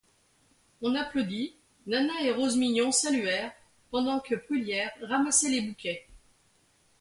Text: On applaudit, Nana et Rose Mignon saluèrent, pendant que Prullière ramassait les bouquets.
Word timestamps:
On 0.81 0.95
applaudit, 0.95 1.53
Nana 1.85 2.11
et 2.23 2.31
Rose 2.31 2.57
Mignon 2.57 2.91
saluèrent, 2.91 3.51
pendant 3.91 4.19
que 4.19 4.33
Prullière 4.33 4.89
ramassait 5.03 5.51
les 5.51 5.61
bouquets. 5.61 6.07